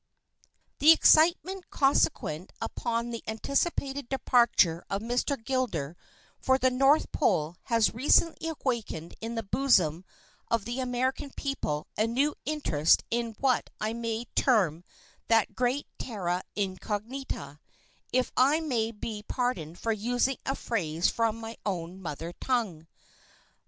[0.79, 5.37] The excitement consequent upon the anticipated departure of Mr.
[5.45, 5.95] Gilder
[6.39, 10.03] for the north pole has recently awakened in the bosom
[10.49, 14.83] of the American people a new interest in what I may term
[15.27, 17.59] that great terra incognita,
[18.11, 22.87] if I may be pardoned for using a phrase from my own mother tongue.